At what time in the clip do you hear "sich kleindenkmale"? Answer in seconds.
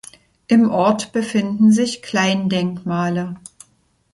1.71-3.35